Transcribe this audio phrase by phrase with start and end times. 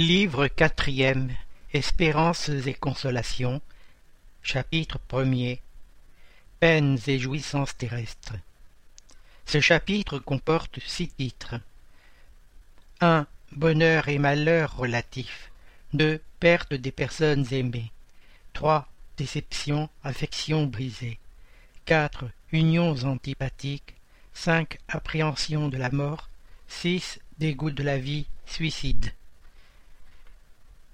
[0.00, 1.32] Livre quatrième
[1.72, 3.60] Espérances et consolations
[4.44, 5.60] Chapitre premier
[6.60, 8.34] Peines et jouissances terrestres
[9.44, 11.56] Ce chapitre comporte six titres.
[13.00, 13.26] 1.
[13.50, 15.50] Bonheur et malheur relatifs.
[15.94, 16.20] 2.
[16.38, 17.90] Perte des personnes aimées.
[18.52, 18.86] 3.
[19.16, 21.18] Déception, affection brisée.
[21.86, 22.26] 4.
[22.52, 23.96] Unions antipathiques.
[24.32, 24.78] 5.
[24.86, 26.28] Appréhension de la mort.
[26.68, 27.18] 6.
[27.40, 29.10] Dégoût de la vie, suicide.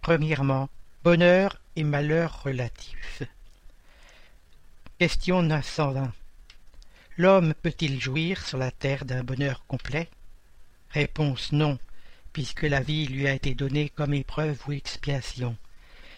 [0.05, 0.69] Premièrement,
[1.03, 3.23] bonheur et malheur relatifs.
[4.99, 6.13] Question 920.
[7.17, 10.11] L'homme peut-il jouir sur la terre d'un bonheur complet?
[10.91, 11.79] Réponse non,
[12.35, 15.57] puisque la vie lui a été donnée comme épreuve ou expiation.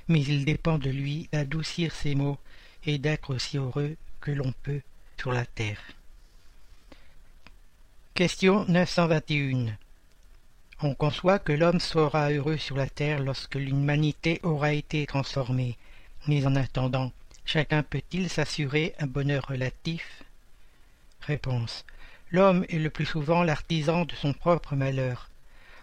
[0.08, 2.38] Mais il dépend de lui d'adoucir ses maux
[2.86, 4.82] et d'être aussi heureux que l'on peut
[5.16, 5.80] sur la terre.
[8.14, 9.78] Question 921.
[10.82, 15.78] On conçoit que l'homme sera heureux sur la terre lorsque l'humanité aura été transformée.
[16.28, 17.12] Mais en attendant,
[17.46, 20.22] chacun peut-il s'assurer un bonheur relatif?
[21.22, 21.86] Réponse.
[22.30, 25.30] L'homme est le plus souvent l'artisan de son propre malheur.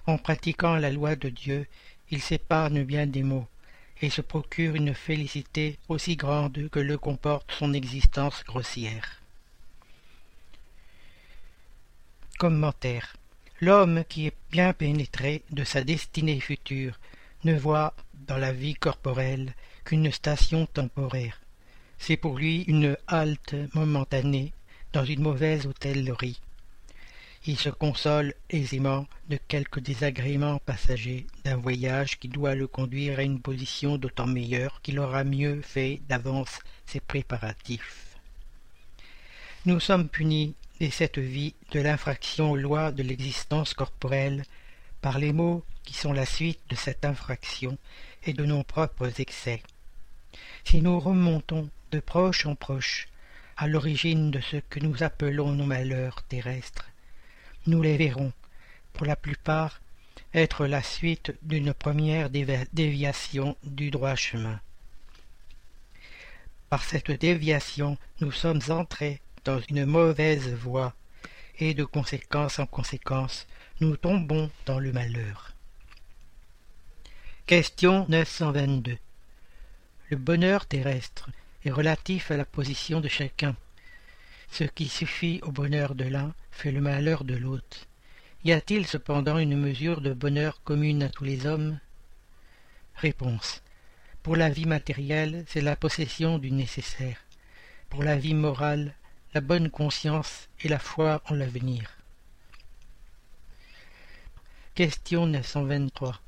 [0.06, 1.66] En pratiquant la loi de Dieu,
[2.12, 3.48] il s'épargne bien des maux,
[4.02, 9.22] et se procure une félicité aussi grande que le comporte son existence grossière.
[12.38, 13.16] Commentaire
[13.66, 17.00] L'homme qui est bien pénétré de sa destinée future
[17.46, 17.96] ne voit
[18.28, 19.54] dans la vie corporelle
[19.86, 21.40] qu'une station temporaire.
[21.98, 24.52] C'est pour lui une halte momentanée
[24.92, 26.42] dans une mauvaise hôtellerie.
[27.46, 33.24] Il se console aisément de quelques désagréments passagers d'un voyage qui doit le conduire à
[33.24, 38.18] une position d'autant meilleure qu'il aura mieux fait d'avance ses préparatifs.
[39.66, 44.44] Nous sommes punis et cette vie de l'infraction aux lois de l'existence corporelle
[45.02, 47.78] par les maux qui sont la suite de cette infraction
[48.24, 49.62] et de nos propres excès.
[50.64, 53.08] Si nous remontons de proche en proche
[53.58, 56.90] à l'origine de ce que nous appelons nos malheurs terrestres,
[57.68, 58.34] nous les verrons,
[58.94, 59.82] pour la plupart,
[60.34, 64.60] être la suite d'une première déviation du droit chemin.
[66.70, 70.94] Par cette déviation, nous sommes entrés dans une mauvaise voie,
[71.60, 73.48] et de conséquence en conséquence,
[73.80, 75.54] nous tombons dans le malheur.
[77.46, 78.98] Question 922.
[80.10, 81.30] Le bonheur terrestre
[81.66, 83.56] est relatif à la position de chacun.
[84.52, 87.88] Ce qui suffit au bonheur de l'un fait le malheur de l'autre.
[88.46, 91.80] Y a-t-il cependant une mesure de bonheur commune à tous les hommes?
[92.96, 93.62] Réponse.
[94.22, 97.18] Pour la vie matérielle, c'est la possession du nécessaire.
[97.90, 98.94] Pour la vie morale,
[99.34, 101.98] la bonne conscience et la foi en l'avenir.
[104.76, 106.22] Question 923.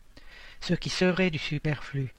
[0.59, 2.15] Ce qui serait du superflu,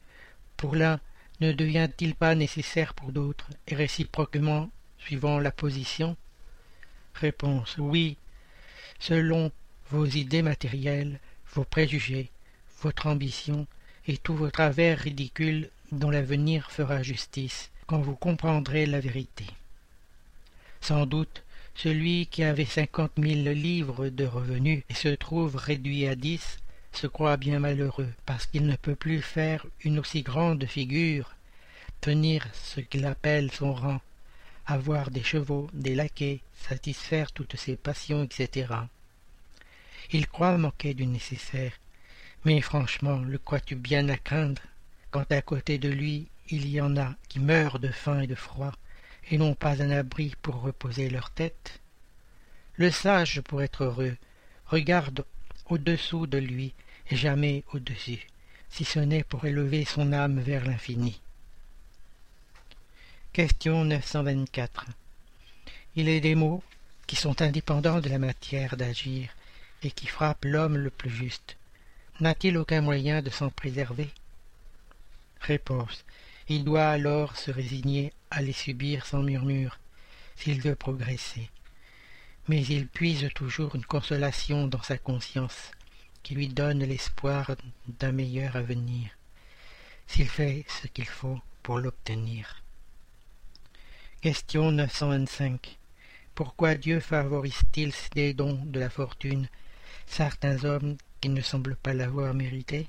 [0.57, 1.01] pour l'un,
[1.41, 6.17] ne devient-il pas nécessaire pour d'autres, et réciproquement, suivant la position?
[7.15, 7.77] Réponse.
[7.79, 8.17] Oui,
[9.01, 9.51] selon
[9.91, 11.19] vos idées matérielles,
[11.53, 12.31] vos préjugés,
[12.81, 13.67] votre ambition
[14.07, 19.47] et tous vos travers ridicules dont l'avenir fera justice, quand vous comprendrez la vérité.
[20.87, 21.43] Sans doute,
[21.75, 26.59] celui qui avait cinquante mille livres de revenus et se trouve réduit à dix
[26.93, 31.35] se croit bien malheureux, parce qu'il ne peut plus faire une aussi grande figure,
[32.01, 34.01] tenir ce qu'il appelle son rang,
[34.65, 36.39] avoir des chevaux, des laquais,
[36.69, 38.73] satisfaire toutes ses passions, etc.
[40.13, 41.73] Il croit manquer du nécessaire,
[42.45, 44.63] mais franchement, le crois-tu bien à craindre,
[45.11, 48.37] quand à côté de lui il y en a qui meurent de faim et de
[48.37, 48.71] froid,
[49.31, 51.81] et n'ont pas un abri pour reposer leur tête
[52.77, 54.17] Le sage, pour être heureux,
[54.67, 55.25] regarde
[55.69, 56.75] au-dessous de lui
[57.11, 58.27] et jamais au-dessus,
[58.69, 61.21] si ce n'est pour élever son âme vers l'infini.
[63.33, 64.87] Question 924.
[65.97, 66.63] Il est des mots
[67.07, 69.31] qui sont indépendants de la matière d'agir
[69.83, 71.57] et qui frappent l'homme le plus juste.
[72.21, 74.09] N'a-t-il aucun moyen de s'en préserver?
[75.41, 76.05] Réponse.
[76.49, 79.78] Il doit alors se résigner à les subir sans murmure,
[80.37, 81.51] s'il veut progresser.
[82.49, 85.73] Mais il puise toujours une consolation dans sa conscience,
[86.23, 87.57] qui lui donne l'espoir
[87.87, 89.11] d'un meilleur avenir,
[90.07, 92.63] s'il fait ce qu'il faut pour l'obtenir.
[94.21, 95.79] Question 925.
[96.34, 99.49] Pourquoi Dieu favorise-t-il des dons de la fortune
[100.07, 102.89] certains hommes qui ne semblent pas l'avoir mérité?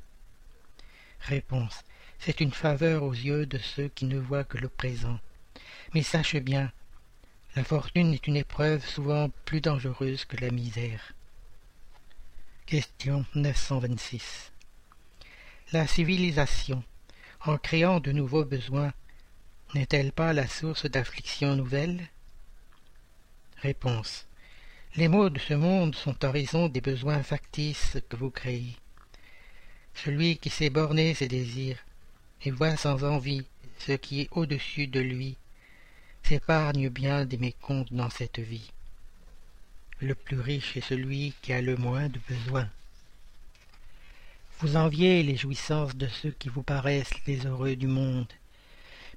[1.22, 1.84] Réponse.
[2.20, 5.20] C'est une faveur aux yeux de ceux qui ne voient que le présent.
[5.94, 6.72] Mais sache bien,
[7.56, 11.14] la fortune est une épreuve souvent plus dangereuse que la misère.
[12.66, 14.52] Question 926.
[15.72, 16.84] La civilisation,
[17.46, 18.94] en créant de nouveaux besoins,
[19.74, 22.08] n'est-elle pas la source d'afflictions nouvelles
[23.58, 24.28] Réponse.
[24.96, 28.76] Les maux de ce monde sont en raison des besoins factices que vous créez.
[29.94, 31.84] Celui qui sait borner ses désirs
[32.44, 33.46] et voit sans envie
[33.80, 35.38] ce qui est au-dessus de lui
[36.24, 38.72] s'épargne bien des mécomptes dans cette vie.
[40.00, 42.70] Le plus riche est celui qui a le moins de besoins.
[44.60, 48.32] Vous enviez les jouissances de ceux qui vous paraissent les heureux du monde,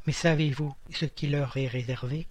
[0.06, 2.26] mais savez-vous ce qui leur est réservé?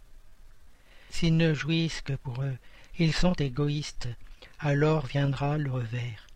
[1.10, 2.58] S'ils ne jouissent que pour eux,
[2.98, 4.08] ils sont égoïstes,
[4.60, 6.28] alors viendra le revers.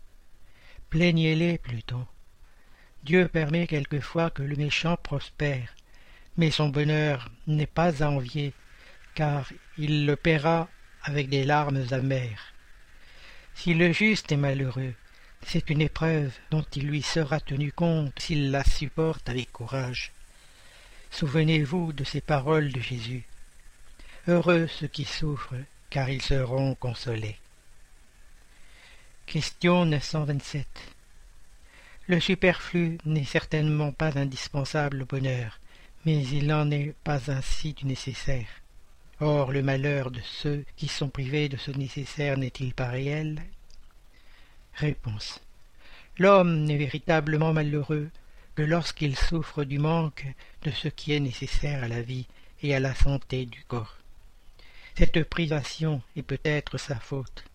[0.89, 2.05] Plaignez-les plutôt.
[3.03, 5.75] Dieu permet quelquefois que le méchant prospère,
[6.37, 8.53] mais son bonheur n'est pas à envier,
[9.13, 10.69] car il le paiera
[11.03, 12.53] avec des larmes amères.
[13.55, 14.93] Si le juste est malheureux,
[15.45, 20.13] c'est une épreuve dont il lui sera tenu compte s'il la supporte avec courage.
[21.11, 23.25] Souvenez-vous de ces paroles de Jésus.
[24.29, 25.55] Heureux ceux qui souffrent,
[25.89, 27.37] car ils seront consolés.
[29.25, 30.92] Question 927
[32.07, 35.61] Le superflu n'est certainement pas indispensable au bonheur,
[36.05, 38.47] mais il n'en est pas ainsi du nécessaire.
[39.21, 43.41] Or le malheur de ceux qui sont privés de ce nécessaire n'est-il pas réel?
[44.73, 45.39] Réponse.
[46.17, 48.09] L'homme n'est véritablement malheureux
[48.55, 50.25] que lorsqu'il souffre du manque
[50.63, 52.27] de ce qui est nécessaire à la vie
[52.61, 53.97] et à la santé du corps.
[54.95, 57.45] Cette privation est peut-être sa faute.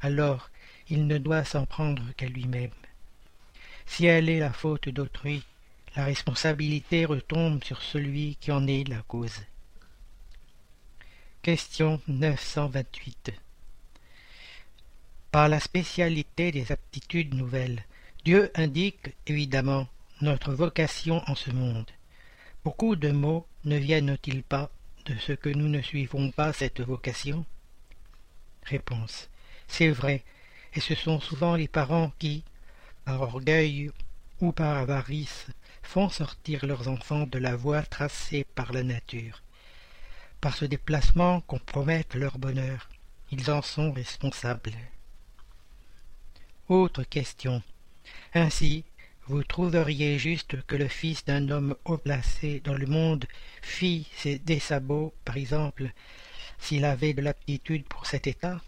[0.00, 0.48] Alors
[0.88, 2.70] il ne doit s'en prendre qu'à lui-même.
[3.90, 5.42] Si elle est la faute d'autrui,
[5.96, 9.42] la responsabilité retombe sur celui qui en est la cause.
[11.42, 13.32] Question 928
[15.32, 17.84] par la spécialité des aptitudes nouvelles.
[18.24, 19.88] Dieu indique, évidemment,
[20.20, 21.90] notre vocation en ce monde.
[22.62, 24.70] Beaucoup de mots ne viennent-ils pas
[25.06, 27.44] de ce que nous ne suivons pas cette vocation?
[28.62, 29.28] Réponse.
[29.66, 30.22] C'est vrai,
[30.74, 32.44] et ce sont souvent les parents qui,
[33.10, 33.90] par orgueil
[34.40, 35.48] ou par avarice,
[35.82, 39.42] font sortir leurs enfants de la voie tracée par la nature.
[40.40, 42.88] Par ce déplacement compromettent leur bonheur.
[43.32, 44.74] Ils en sont responsables.
[46.68, 47.64] Autre question.
[48.32, 48.84] Ainsi,
[49.26, 53.26] vous trouveriez juste que le fils d'un homme haut placé dans le monde
[53.60, 54.06] fît
[54.44, 55.90] des sabots, par exemple,
[56.60, 58.60] s'il avait de l'aptitude pour cet état?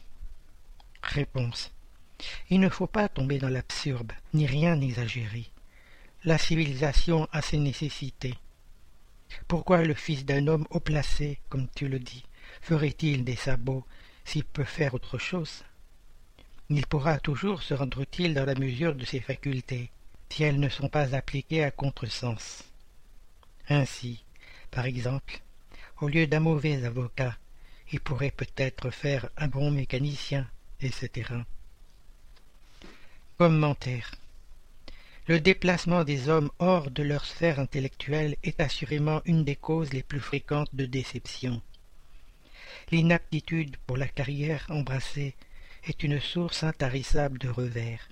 [1.00, 1.70] Réponse.
[2.50, 5.46] Il ne faut pas tomber dans l'absurde, ni rien exagérer.
[6.24, 8.34] La civilisation a ses nécessités.
[9.48, 12.24] Pourquoi le fils d'un homme haut placé, comme tu le dis,
[12.60, 13.84] ferait-il des sabots
[14.24, 15.64] s'il peut faire autre chose?
[16.70, 19.90] Il pourra toujours se rendre utile dans la mesure de ses facultés,
[20.28, 22.64] si elles ne sont pas appliquées à contresens.
[23.68, 24.24] Ainsi,
[24.70, 25.40] par exemple,
[26.00, 27.36] au lieu d'un mauvais avocat,
[27.90, 30.48] il pourrait peut-être faire un bon mécanicien,
[30.80, 31.30] etc.
[33.38, 34.12] Commentaire.
[35.26, 40.02] Le déplacement des hommes hors de leur sphère intellectuelle est assurément une des causes les
[40.02, 41.60] plus fréquentes de déception.
[42.90, 45.34] L'inaptitude pour la carrière embrassée
[45.84, 48.06] est une source intarissable de revers.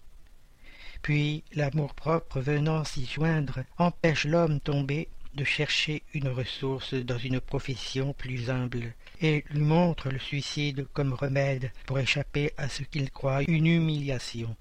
[1.03, 8.15] Puis l'amour-propre venant s'y joindre empêche l'homme tombé de chercher une ressource dans une profession
[8.15, 13.43] plus humble, et lui montre le suicide comme remède pour échapper à ce qu'il croit
[13.43, 14.57] une humiliation.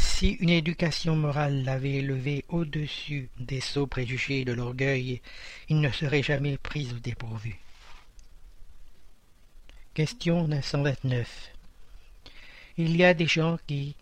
[0.00, 5.20] Si une éducation morale l'avait élevé au-dessus des sots préjugés de l'orgueil,
[5.68, 7.58] il ne serait jamais pris au dépourvu.
[9.94, 11.50] Question 929
[12.82, 13.94] il y a des gens qui,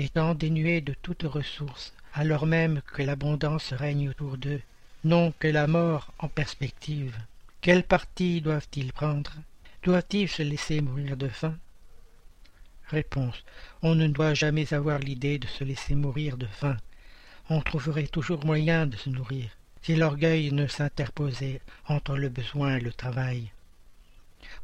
[0.00, 4.60] étant dénués de toute ressource, alors même que l'abondance règne autour d'eux,
[5.04, 7.16] n'ont que la mort en perspective.
[7.60, 9.32] Quel parti doivent-ils prendre?
[9.84, 11.56] Doivent-ils se laisser mourir de faim?
[12.88, 13.42] Réponse.
[13.82, 16.76] On ne doit jamais avoir l'idée de se laisser mourir de faim.
[17.50, 19.50] On trouverait toujours moyen de se nourrir,
[19.82, 23.50] si l'orgueil ne s'interposait entre le besoin et le travail.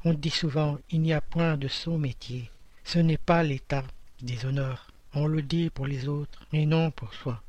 [0.05, 2.51] On dit souvent il n'y a point de sot métier.
[2.85, 3.85] Ce n'est pas l'État
[4.19, 4.89] qui déshonore.
[5.15, 7.43] On le dit pour les autres et non pour soi.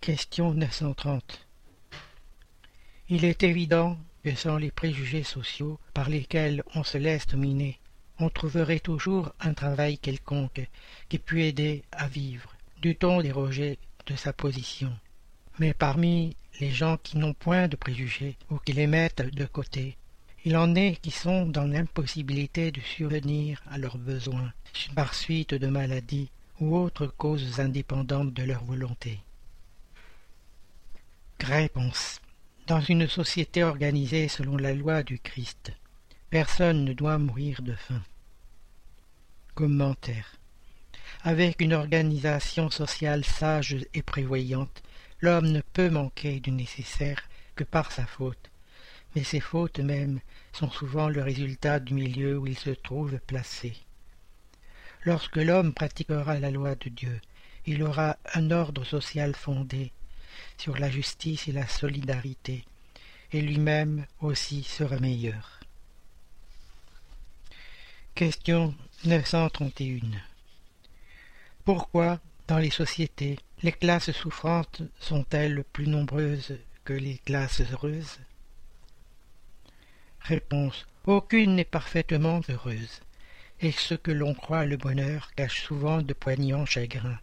[0.00, 1.46] Question 930
[3.08, 7.78] Il est évident que sans les préjugés sociaux par lesquels on se laisse dominer,
[8.18, 10.66] on trouverait toujours un travail quelconque
[11.08, 14.92] qui pût aider à vivre, dût-on déroger de sa position.
[15.58, 19.96] Mais parmi les gens qui n'ont point de préjugés ou qui les mettent de côté,
[20.44, 24.52] il en est qui sont dans l'impossibilité de survenir à leurs besoins,
[24.94, 26.30] par suite de maladies
[26.60, 29.18] ou autres causes indépendantes de leur volonté.
[31.40, 32.20] Réponse.
[32.66, 35.72] Dans une société organisée selon la loi du Christ,
[36.30, 38.02] personne ne doit mourir de faim.
[39.54, 40.36] Commentaire.
[41.22, 44.82] Avec une organisation sociale sage et prévoyante,
[45.20, 47.22] l'homme ne peut manquer du nécessaire
[47.54, 48.50] que par sa faute,
[49.14, 50.20] mais ces fautes mêmes
[50.52, 53.74] sont souvent le résultat du milieu où il se trouve placé.
[55.04, 57.20] Lorsque l'homme pratiquera la loi de Dieu,
[57.64, 59.92] il aura un ordre social fondé
[60.58, 62.64] sur la justice et la solidarité,
[63.32, 65.55] et lui-même aussi sera meilleur.
[68.16, 70.00] Question 931
[71.66, 72.18] Pourquoi,
[72.48, 78.18] dans les sociétés, les classes souffrantes sont-elles plus nombreuses que les classes heureuses?
[80.20, 83.02] Réponse Aucune n'est parfaitement heureuse,
[83.60, 87.20] et ce que l'on croit le bonheur cache souvent de poignants chagrins.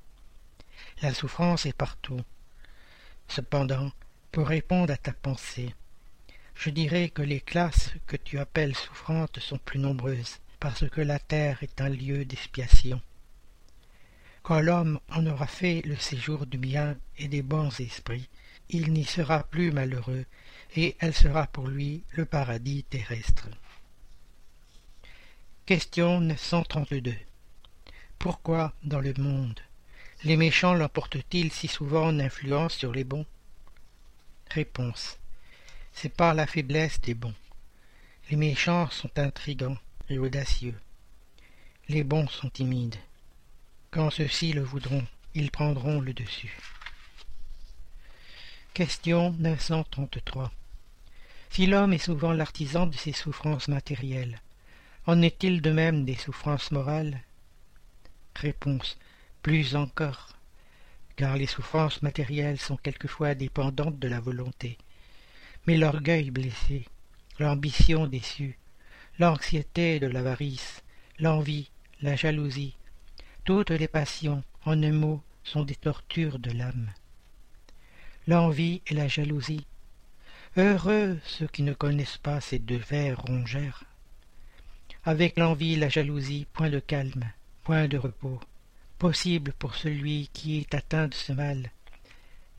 [1.01, 2.21] La souffrance est partout.
[3.27, 3.91] Cependant,
[4.31, 5.73] pour répondre à ta pensée,
[6.53, 11.20] je dirais que les classes que tu appelles souffrantes sont plus nombreuses, parce que la
[11.20, 13.01] terre est un lieu d'expiation.
[14.43, 18.29] Quand l'homme en aura fait le séjour du bien et des bons esprits,
[18.70, 20.25] il n'y sera plus malheureux,
[20.77, 23.50] et elle sera pour lui le paradis terrestre.
[25.65, 27.13] Question 932
[28.17, 29.60] Pourquoi, dans le monde,
[30.24, 33.25] les méchants l'emportent-ils si souvent en influence sur les bons?
[34.50, 35.20] Réponse
[35.91, 37.36] C'est par la faiblesse des bons.
[38.29, 39.77] Les méchants sont intrigants
[40.10, 40.75] et audacieux.
[41.89, 42.98] Les bons sont timides.
[43.91, 45.05] Quand ceux-ci le voudront,
[45.36, 46.57] ils prendront le dessus.
[48.74, 50.51] Question 933
[51.53, 54.41] si l'homme est souvent l'artisan de ses souffrances matérielles,
[55.05, 57.22] en est-il de même des souffrances morales?
[58.36, 58.98] Réponse.
[59.43, 60.29] Plus encore,
[61.15, 64.79] car les souffrances matérielles sont quelquefois dépendantes de la volonté.
[65.67, 66.88] Mais l'orgueil blessé,
[67.38, 68.57] l'ambition déçue,
[69.20, 70.84] l'anxiété de l'avarice,
[71.20, 71.70] l'envie,
[72.01, 72.75] la jalousie,
[73.46, 76.89] toutes les passions, en un mot, sont des tortures de l'âme.
[78.27, 79.65] L'envie et la jalousie
[80.55, 83.84] Heureux ceux qui ne connaissent pas ces deux vers rongeurs.
[85.03, 87.25] Avec l'envie, la jalousie, point de calme,
[87.63, 88.39] point de repos,
[89.00, 91.72] possible pour celui qui est atteint de ce mal.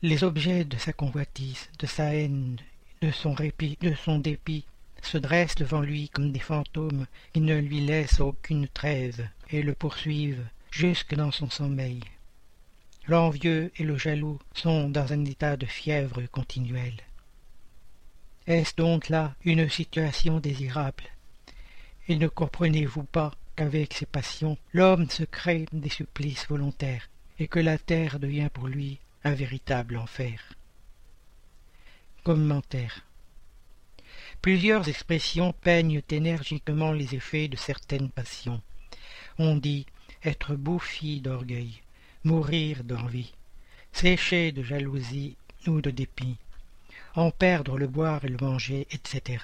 [0.01, 2.57] Les objets de sa convoitise, de sa haine,
[3.01, 4.65] de son répit, de son dépit,
[5.05, 9.73] se dressent devant lui comme des fantômes qui ne lui laissent aucune trêve et le
[9.73, 12.01] poursuivent jusque dans son sommeil.
[13.07, 16.99] L'envieux et le jaloux sont dans un état de fièvre continuelle.
[18.47, 21.03] Est-ce donc là une situation désirable?
[22.07, 27.09] Et ne comprenez-vous pas qu'avec ces passions, l'homme se crée des supplices volontaires,
[27.39, 30.39] et que la terre devient pour lui un véritable enfer?
[34.45, 38.61] Plusieurs expressions peignent énergiquement les effets de certaines passions.
[39.39, 39.87] On dit
[40.23, 41.81] être bouffi d'orgueil,
[42.23, 43.33] mourir d'envie,
[43.91, 45.35] sécher de jalousie
[45.65, 46.37] ou de dépit,
[47.15, 49.43] en perdre le boire et le manger, etc.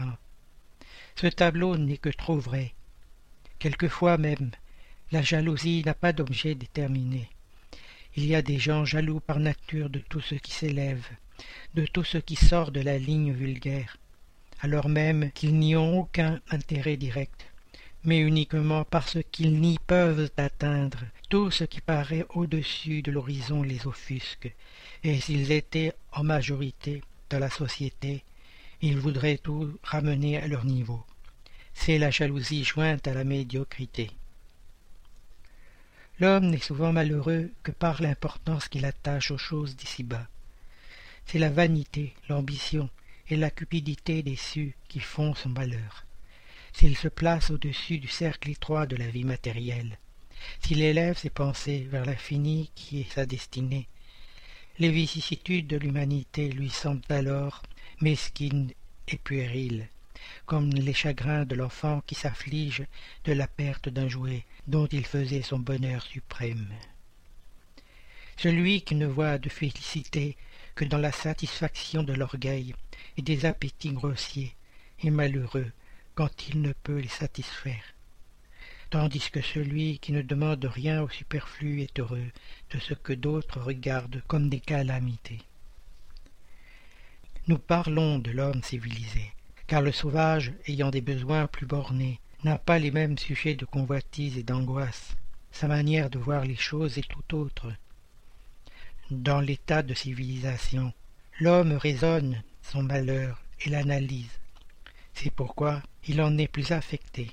[1.15, 2.75] Ce tableau n'est que trop vrai.
[3.57, 4.51] Quelquefois même,
[5.11, 7.27] la jalousie n'a pas d'objet déterminé.
[8.15, 11.07] Il y a des gens jaloux par nature de tout ce qui s'élève,
[11.73, 13.97] de tout ce qui sort de la ligne vulgaire,
[14.61, 17.45] alors même qu'ils n'y ont aucun intérêt direct,
[18.03, 20.99] mais uniquement parce qu'ils n'y peuvent atteindre.
[21.29, 24.53] Tout ce qui paraît au-dessus de l'horizon les offusque,
[25.03, 27.01] et s'ils étaient en majorité,
[27.37, 28.23] la société,
[28.81, 31.03] ils voudraient tout ramener à leur niveau.
[31.73, 34.11] C'est la jalousie jointe à la médiocrité.
[36.19, 40.27] L'homme n'est souvent malheureux que par l'importance qu'il attache aux choses d'ici-bas.
[41.25, 42.89] C'est la vanité, l'ambition
[43.31, 46.05] et la cupidité déçue qui font son malheur.
[46.73, 49.97] S'il se place au-dessus du cercle étroit de la vie matérielle,
[50.59, 53.87] s'il élève ses pensées vers l'infini qui est sa destinée,
[54.79, 57.63] les vicissitudes de l'humanité lui semblent alors
[58.01, 58.73] mesquines
[59.07, 59.87] et puériles,
[60.45, 62.83] comme les chagrins de l'enfant qui s'afflige
[63.23, 66.67] de la perte d'un jouet dont il faisait son bonheur suprême.
[68.35, 70.35] Celui qui ne voit de félicité
[70.75, 72.73] que dans la satisfaction de l'orgueil
[73.17, 74.55] et des appétits grossiers
[75.03, 75.71] est malheureux
[76.15, 77.83] quand il ne peut les satisfaire
[78.91, 82.27] tandis que celui qui ne demande rien au superflu est heureux
[82.71, 85.39] de ce que d'autres regardent comme des calamités.
[87.47, 89.31] Nous parlons de l'homme civilisé,
[89.65, 94.37] car le sauvage, ayant des besoins plus bornés, n'a pas les mêmes sujets de convoitise
[94.37, 95.15] et d'angoisse.
[95.53, 97.71] sa manière de voir les choses est tout autre.
[99.11, 100.93] Dans l'état de civilisation,
[101.41, 104.39] l'homme raisonne son malheur et l'analyse.
[105.13, 107.29] C'est pourquoi il en est plus affecté,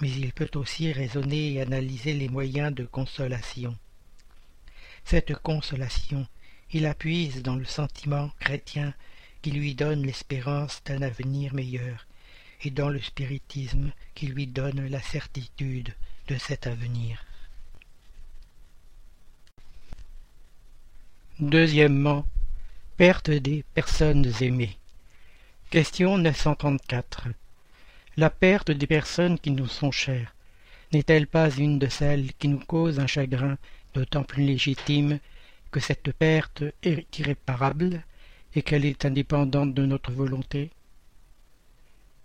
[0.00, 3.76] mais il peut aussi raisonner et analyser les moyens de consolation.
[5.04, 6.28] Cette consolation,
[6.70, 8.94] il appuise dans le sentiment chrétien
[9.42, 12.06] qui lui donne l'espérance d'un avenir meilleur,
[12.62, 15.92] et dans le spiritisme qui lui donne la certitude
[16.28, 17.25] de cet avenir.
[21.38, 22.24] Deuxièmement,
[22.96, 24.78] perte des personnes aimées.
[25.68, 27.28] Question 934.
[28.16, 30.34] La perte des personnes qui nous sont chères
[30.94, 33.58] n'est-elle pas une de celles qui nous causent un chagrin
[33.92, 35.18] d'autant plus légitime
[35.70, 38.02] que cette perte est irréparable
[38.54, 40.70] et qu'elle est indépendante de notre volonté?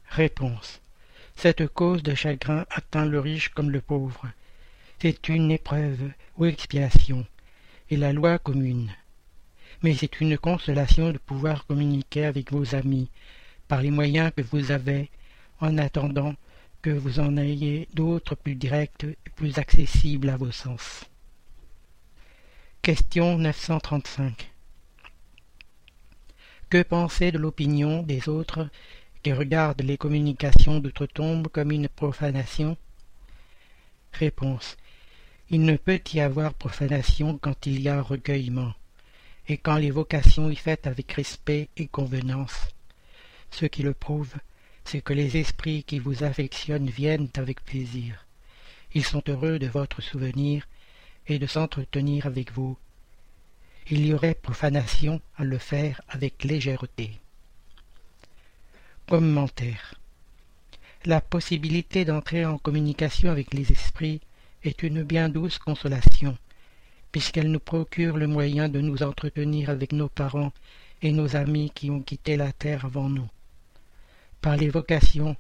[0.08, 0.80] Réponse.
[1.36, 4.30] Cette cause de chagrin atteint le riche comme le pauvre.
[5.02, 7.26] C'est une épreuve ou expiation,
[7.90, 8.90] et la loi commune.
[9.84, 13.10] Mais c'est une consolation de pouvoir communiquer avec vos amis
[13.68, 15.10] par les moyens que vous avez,
[15.60, 16.36] en attendant
[16.82, 21.06] que vous en ayez d'autres plus directs et plus accessibles à vos sens.
[22.82, 24.52] Question 935
[26.70, 28.68] Que penser de l'opinion des autres
[29.22, 32.76] qui regardent les communications d'outre-tombe comme une profanation?
[34.14, 34.78] Réponse.
[35.52, 38.74] Il ne peut y avoir profanation quand il y a recueillement,
[39.52, 42.70] et quand l'évocation est faite avec respect et convenance.
[43.50, 44.34] Ce qui le prouve,
[44.86, 48.26] c'est que les esprits qui vous affectionnent viennent avec plaisir.
[48.94, 50.66] Ils sont heureux de votre souvenir
[51.28, 52.78] et de s'entretenir avec vous.
[53.90, 57.20] Il y aurait profanation à le faire avec légèreté.
[59.06, 59.96] Commentaire.
[61.04, 64.22] La possibilité d'entrer en communication avec les esprits
[64.64, 66.38] est une bien douce consolation,
[67.12, 70.54] puisqu'elle nous procure le moyen de nous entretenir avec nos parents
[71.02, 73.28] et nos amis qui ont quitté la terre avant nous.
[74.42, 75.36] Par l'évocation,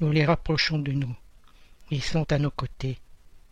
[0.00, 1.14] nous les rapprochons de nous.
[1.90, 2.98] Ils sont à nos côtés,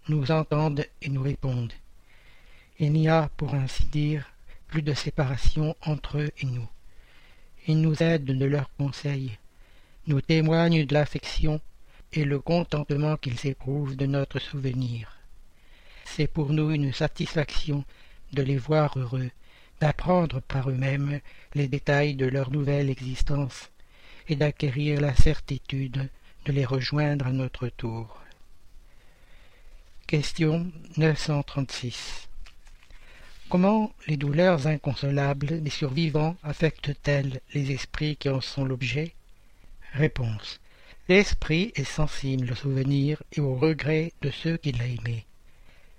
[0.09, 1.72] nous entendent et nous répondent.
[2.79, 4.31] Il n'y a, pour ainsi dire,
[4.68, 6.68] plus de séparation entre eux et nous.
[7.66, 9.37] Ils nous aident de leurs conseils,
[10.07, 11.61] nous témoignent de l'affection
[12.12, 15.17] et le contentement qu'ils éprouvent de notre souvenir.
[16.16, 17.85] C'est pour nous une satisfaction
[18.33, 19.31] de les voir heureux,
[19.81, 21.21] d'apprendre par eux-mêmes
[21.55, 23.71] les détails de leur nouvelle existence
[24.29, 26.09] et d'acquérir la certitude
[26.44, 28.21] de les rejoindre à notre tour.
[30.07, 32.29] Question 936
[33.49, 39.14] Comment les douleurs inconsolables des survivants affectent-elles les esprits qui en sont l'objet?
[39.92, 40.61] Réponse.
[41.09, 45.28] L'esprit est sensible au souvenir et au regret de ceux qu'il a aimés.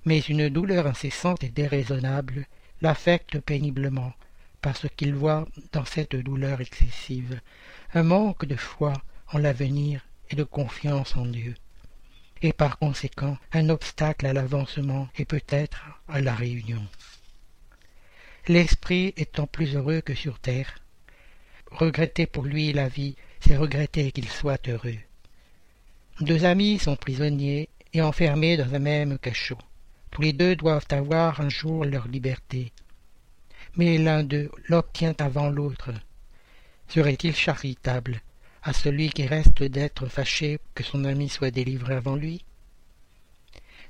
[0.05, 2.47] Mais une douleur incessante et déraisonnable
[2.81, 4.13] l'affecte péniblement,
[4.62, 7.39] parce qu'il voit dans cette douleur excessive
[7.93, 8.93] un manque de foi
[9.31, 11.55] en l'avenir et de confiance en Dieu,
[12.41, 16.85] et par conséquent un obstacle à l'avancement et peut-être à la réunion.
[18.47, 20.79] L'esprit étant plus heureux que sur terre.
[21.71, 24.97] Regretter pour lui la vie, c'est regretter qu'il soit heureux.
[26.19, 29.57] Deux amis sont prisonniers et enfermés dans un même cachot.
[30.12, 32.72] Tous les deux doivent avoir un jour leur liberté.
[33.76, 35.91] Mais l'un d'eux l'obtient avant l'autre.
[36.88, 38.22] Serait-il charitable
[38.63, 42.43] à celui qui reste d'être fâché que son ami soit délivré avant lui?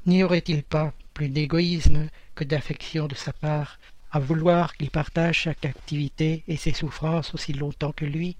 [0.05, 3.79] N'y aurait-il pas plus d'égoïsme que d'affection de sa part
[4.11, 8.35] à vouloir qu'il partage chaque activité et ses souffrances aussi longtemps que lui?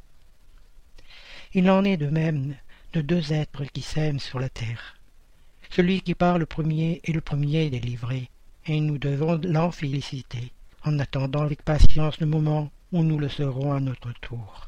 [1.54, 2.56] Il en est de même
[2.94, 4.99] de deux êtres qui s'aiment sur la terre.
[5.70, 8.30] Celui qui part le premier est le premier délivré,
[8.66, 10.52] et nous devons l'en féliciter,
[10.84, 14.68] en attendant avec patience le moment où nous le serons à notre tour.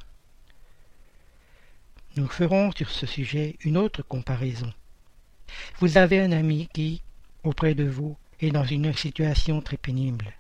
[2.18, 4.72] Nous ferons sur ce sujet une autre comparaison.
[5.80, 7.02] Vous avez un ami qui,
[7.44, 10.34] auprès de vous, est dans une situation très pénible.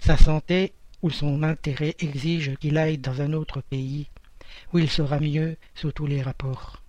[0.00, 0.72] Sa santé
[1.02, 4.08] ou son intérêt exige qu'il aille dans un autre pays,
[4.72, 6.79] où il sera mieux sous tous les rapports.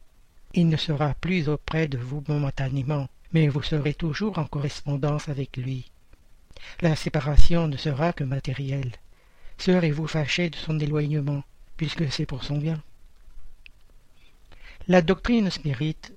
[0.53, 5.55] Il ne sera plus auprès de vous momentanément, mais vous serez toujours en correspondance avec
[5.55, 5.89] lui.
[6.81, 8.91] La séparation ne sera que matérielle.
[9.57, 11.43] Serez-vous fâché de son éloignement,
[11.77, 12.81] puisque c'est pour son bien?
[14.87, 16.13] La doctrine spirite,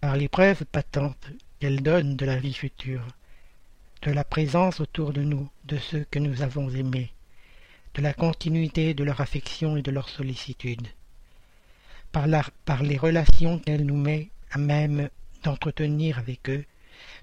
[0.00, 1.30] par les preuves patentes
[1.60, 3.06] qu'elle donne de la vie future,
[4.02, 7.12] de la présence autour de nous de ceux que nous avons aimés,
[7.94, 10.88] de la continuité de leur affection et de leur sollicitude,
[12.12, 15.08] par, les relations qu'elle nous met à même
[15.42, 16.64] d'entretenir avec eux,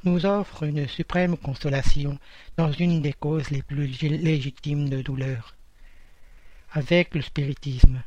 [0.04, 2.18] nous offre une suprême consolation
[2.58, 5.56] dans une des causes les plus légitimes de douleur.
[6.74, 8.02] Avec le spiritisme,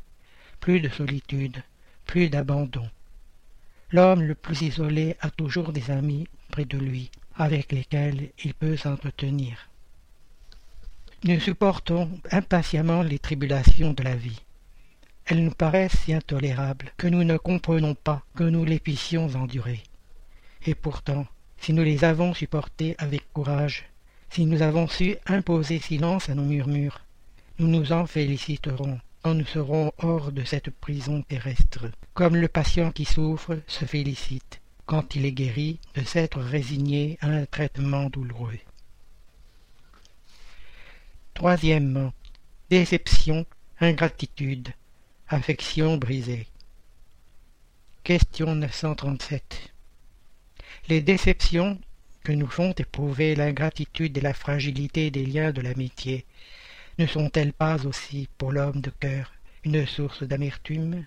[0.61, 1.63] plus de solitude,
[2.05, 2.89] plus d'abandon.
[3.91, 8.77] L'homme le plus isolé a toujours des amis près de lui, avec lesquels il peut
[8.77, 9.69] s'entretenir.
[11.25, 14.41] Nous supportons impatiemment les tribulations de la vie.
[15.33, 19.83] Elles nous paraissent si intolérables que nous ne comprenons pas que nous les puissions endurer.
[20.67, 23.87] Et pourtant, si nous les avons supportées avec courage,
[24.29, 27.01] si nous avons su imposer silence à nos murmures,
[27.59, 32.93] nous nous en féliciterons quand nous serons hors de cette prison terrestre, comme le patient
[32.93, 38.59] qui souffre se félicite, quand il est guéri, de s'être résigné à un traitement douloureux.
[41.33, 42.13] Troisièmement,
[42.69, 43.47] déception,
[43.81, 44.75] ingratitude,
[45.33, 46.47] affection brisée.
[48.05, 49.73] Question 937.
[50.89, 51.81] Les déceptions
[52.23, 56.27] que nous font éprouver l'ingratitude et la fragilité des liens de l'amitié
[56.99, 59.33] ne sont-elles pas aussi pour l'homme de cœur
[59.65, 61.07] une source d'amertume?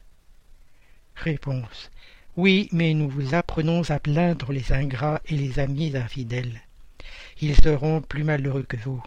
[1.15, 1.91] Réponse.
[2.35, 6.61] Oui, mais nous vous apprenons à plaindre les ingrats et les amis infidèles.
[7.41, 9.03] Ils seront plus malheureux que vous.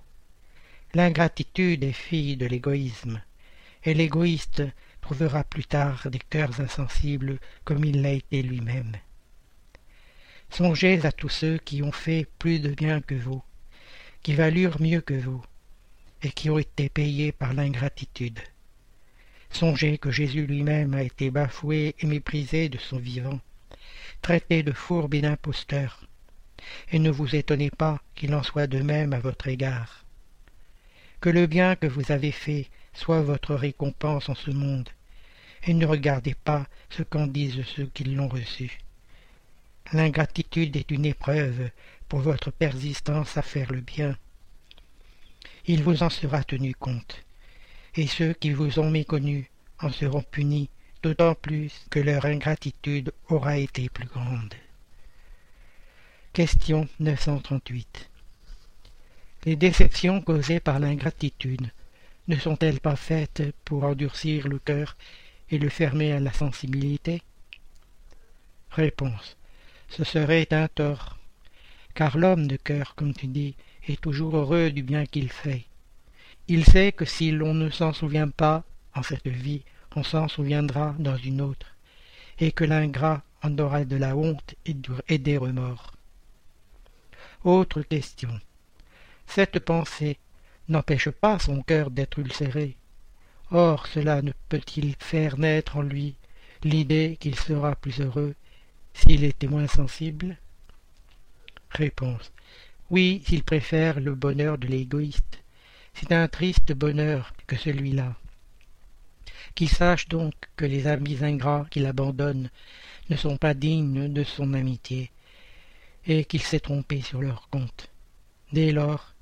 [0.94, 3.20] L'ingratitude est fille de l'égoïsme,
[3.82, 4.62] et l'égoïste
[5.08, 8.92] trouvera plus tard des cœurs insensibles comme il l'a été lui-même.
[10.50, 13.42] Songez à tous ceux qui ont fait plus de bien que vous,
[14.22, 15.42] qui valurent mieux que vous,
[16.22, 18.38] et qui ont été payés par l'ingratitude.
[19.48, 23.40] Songez que Jésus lui-même a été bafoué et méprisé de son vivant,
[24.20, 26.06] traité de fourbe et d'imposteur,
[26.92, 30.04] et ne vous étonnez pas qu'il en soit de même à votre égard.
[31.22, 34.90] Que le bien que vous avez fait soit votre récompense en ce monde,
[35.64, 38.78] et ne regardez pas ce qu'en disent ceux qui l'ont reçu.
[39.92, 41.70] L'ingratitude est une épreuve
[42.08, 44.16] pour votre persistance à faire le bien.
[45.66, 47.24] Il vous en sera tenu compte,
[47.94, 49.46] et ceux qui vous ont méconnus
[49.80, 50.70] en seront punis
[51.02, 54.54] d'autant plus que leur ingratitude aura été plus grande.
[56.32, 58.10] Question 938
[59.46, 61.70] Les déceptions causées par l'ingratitude
[62.28, 64.96] ne sont-elles pas faites pour endurcir le cœur
[65.50, 67.22] et le fermer à la sensibilité
[68.70, 69.38] Réponse
[69.88, 71.18] ce serait un tort,
[71.94, 73.54] car l'homme de cœur, comme tu dis,
[73.88, 75.64] est toujours heureux du bien qu'il fait.
[76.46, 79.62] Il sait que si l'on ne s'en souvient pas en cette vie,
[79.96, 81.74] on s'en souviendra dans une autre,
[82.38, 85.92] et que l'ingrat en aura de la honte et des remords.
[87.44, 88.40] Autre question.
[89.26, 90.18] Cette pensée
[90.68, 92.76] n'empêche pas son cœur d'être ulcéré.
[93.50, 96.14] Or cela ne peut-il faire naître en lui
[96.62, 98.34] l'idée qu'il sera plus heureux
[98.92, 100.36] s'il était moins sensible?
[101.70, 102.32] Réponse.
[102.90, 105.42] Oui, s'il préfère le bonheur de l'égoïste.
[105.94, 108.14] C'est un triste bonheur que celui-là.
[109.54, 112.50] Qu'il sache donc que les amis ingrats qu'il abandonne
[113.10, 115.10] ne sont pas dignes de son amitié,
[116.06, 117.90] et qu'il s'est trompé sur leur compte.
[118.52, 119.14] Dès lors,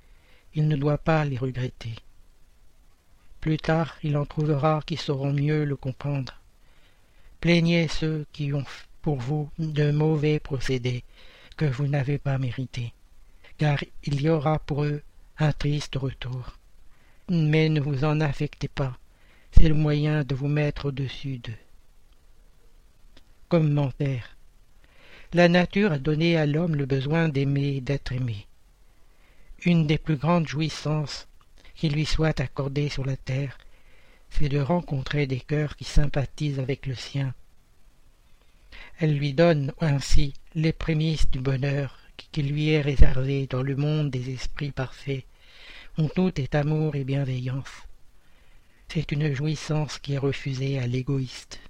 [0.54, 1.94] il ne doit pas les regretter.
[3.46, 6.34] Plus tard, il en trouvera qui sauront mieux le comprendre.
[7.38, 8.64] Plaignez ceux qui ont
[9.02, 11.04] pour vous de mauvais procédés
[11.56, 12.92] que vous n'avez pas mérités,
[13.56, 15.00] car il y aura pour eux
[15.38, 16.58] un triste retour.
[17.28, 18.98] Mais ne vous en affectez pas,
[19.52, 21.62] c'est le moyen de vous mettre au-dessus d'eux.
[23.48, 24.36] Commentaire.
[25.34, 28.48] La nature a donné à l'homme le besoin d'aimer et d'être aimé.
[29.64, 31.28] Une des plus grandes jouissances
[31.76, 33.58] qui lui soit accordée sur la terre,
[34.30, 37.32] c'est de rencontrer des cœurs qui sympathisent avec le sien
[38.98, 41.98] elle lui donne ainsi les prémices du bonheur
[42.32, 45.24] qui lui est réservé dans le monde des esprits parfaits,
[45.98, 47.68] où tout est amour et bienveillance.
[48.88, 51.60] C'est une jouissance qui est refusée à l'égoïste.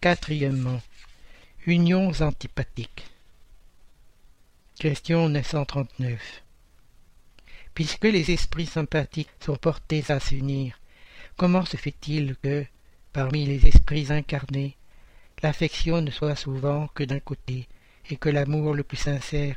[0.00, 0.80] Quatrièmement,
[1.66, 3.04] unions antipathiques.
[4.78, 6.47] Question 939.
[7.78, 10.80] Puisque les esprits sympathiques sont portés à s'unir,
[11.36, 12.66] comment se fait-il que,
[13.12, 14.76] parmi les esprits incarnés,
[15.44, 17.68] l'affection ne soit souvent que d'un côté,
[18.10, 19.54] et que l'amour le plus sincère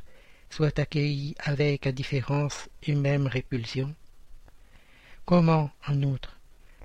[0.52, 3.92] soit accueilli avec indifférence et même répulsion?
[5.26, 6.38] Comment, en outre,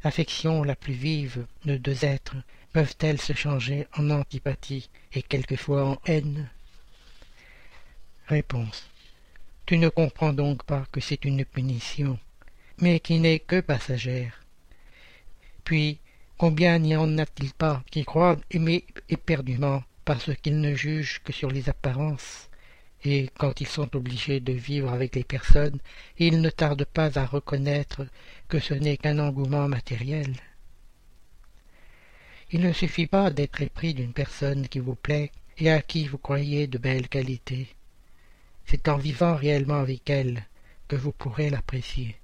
[0.04, 2.36] l'affection la plus vive de deux êtres
[2.72, 6.48] peuvent-elles se changer en antipathie et quelquefois en haine?
[8.26, 8.88] Réponse.
[9.66, 12.18] Tu ne comprends donc pas que c'est une punition,
[12.80, 14.42] mais qui n'est que passagère.
[15.64, 16.00] Puis,
[16.38, 21.50] Combien n'y en a-t-il pas qui croient aimer éperdument parce qu'ils ne jugent que sur
[21.50, 22.50] les apparences,
[23.04, 25.78] et quand ils sont obligés de vivre avec les personnes,
[26.18, 28.06] ils ne tardent pas à reconnaître
[28.48, 30.34] que ce n'est qu'un engouement matériel.
[32.50, 36.18] Il ne suffit pas d'être épris d'une personne qui vous plaît et à qui vous
[36.18, 37.75] croyez de belles qualités.
[38.66, 40.44] C'est en vivant réellement avec elle
[40.88, 42.16] que vous pourrez l'apprécier.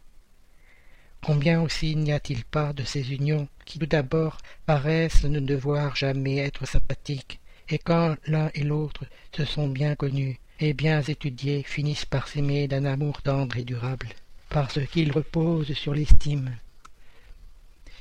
[1.24, 6.38] Combien aussi n'y a-t-il pas de ces unions qui tout d'abord paraissent ne devoir jamais
[6.38, 9.04] être sympathiques, et quand l'un et l'autre
[9.36, 14.08] se sont bien connus et bien étudiés finissent par s'aimer d'un amour tendre et durable,
[14.48, 16.56] parce qu'ils reposent sur l'estime.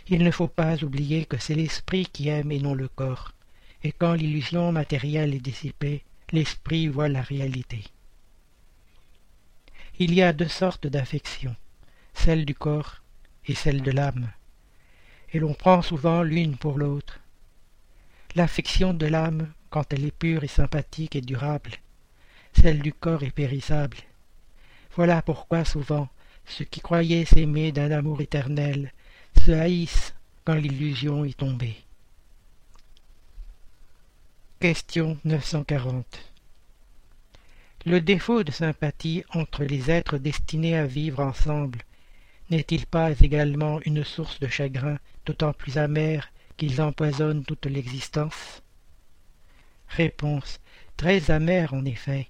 [0.07, 3.33] Il ne faut pas oublier que c'est l'esprit qui aime et non le corps,
[3.83, 7.83] et quand l'illusion matérielle est dissipée, l'esprit voit la réalité.
[10.03, 11.55] Il y a deux sortes d'affections,
[12.15, 13.03] celle du corps
[13.45, 14.31] et celle de l'âme,
[15.31, 17.19] et l'on prend souvent l'une pour l'autre.
[18.33, 21.73] L'affection de l'âme, quand elle est pure et sympathique et durable,
[22.59, 23.97] celle du corps est périssable.
[24.95, 26.09] Voilà pourquoi souvent
[26.47, 28.93] ceux qui croyaient s'aimer d'un amour éternel
[29.45, 31.77] se haïssent quand l'illusion est tombée.
[34.59, 36.30] Question 940
[37.83, 41.79] Le défaut de sympathie entre les êtres destinés à vivre ensemble
[42.51, 48.61] n'est-il pas également une source de chagrin d'autant plus amère qu'ils empoisonnent toute l'existence?
[49.87, 50.59] Réponse
[50.95, 52.27] très amère en effet,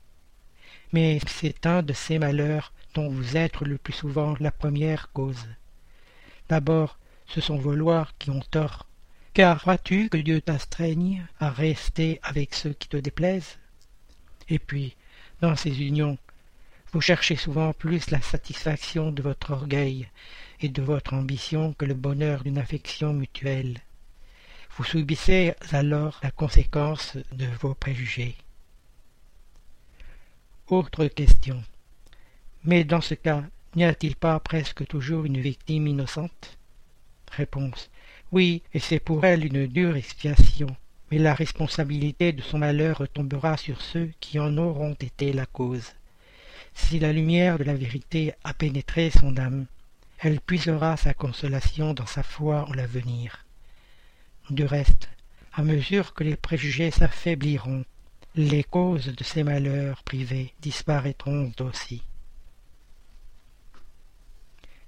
[0.93, 5.49] mais c'est un de ces malheurs dont vous êtes le plus souvent la première cause.
[6.47, 8.87] D'abord, ce sont vos lois qui ont tort,
[9.33, 13.57] car crois-tu que Dieu t'astreigne à rester avec ceux qui te déplaisent?
[14.47, 14.95] Et puis,
[15.41, 16.17] dans ces unions,
[16.93, 20.07] vous cherchez souvent plus la satisfaction de votre orgueil
[20.59, 23.79] et de votre ambition que le bonheur d'une affection mutuelle.
[24.77, 28.35] Vous subissez alors la conséquence de vos préjugés.
[30.67, 31.63] Autre question.
[32.63, 33.43] Mais dans ce cas,
[33.75, 36.57] n'y a-t-il pas presque toujours une victime innocente?
[37.31, 37.89] Réponse.
[38.31, 40.67] Oui, et c'est pour elle une dure expiation,
[41.11, 45.91] mais la responsabilité de son malheur retombera sur ceux qui en auront été la cause.
[46.73, 49.65] Si la lumière de la vérité a pénétré son âme,
[50.19, 53.45] elle puisera sa consolation dans sa foi en l'avenir.
[54.49, 55.09] Du reste,
[55.53, 57.83] à mesure que les préjugés s'affaibliront,
[58.35, 62.03] les causes de ces malheurs privés disparaîtront aussi.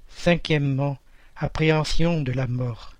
[0.08, 0.98] Cinquièmement,
[1.36, 2.93] appréhension de la mort.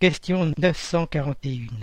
[0.00, 1.76] Question 941.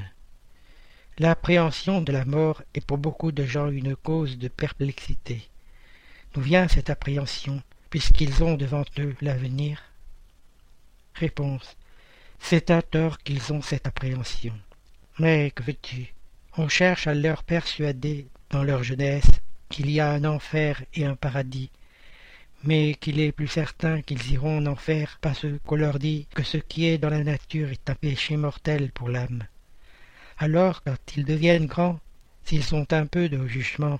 [1.19, 5.47] L'appréhension de la mort est pour beaucoup de gens une cause de perplexité.
[6.33, 9.83] D'où vient cette appréhension, puisqu'ils ont devant eux l'avenir?
[11.13, 11.77] Réponse.
[12.39, 14.57] C'est à tort qu'ils ont cette appréhension.
[15.19, 16.15] Mais que veux-tu?
[16.57, 19.29] On cherche à leur persuader, dans leur jeunesse,
[19.69, 21.69] qu'il y a un enfer et un paradis,
[22.63, 26.57] mais qu'il est plus certain qu'ils iront en enfer parce qu'on leur dit que ce
[26.57, 29.43] qui est dans la nature est un péché mortel pour l'âme.
[30.37, 31.99] Alors, quand ils deviennent grands,
[32.43, 33.99] s'ils sont un peu de jugement,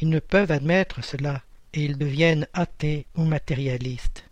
[0.00, 1.42] ils ne peuvent admettre cela,
[1.74, 4.24] et ils deviennent athées ou matérialistes.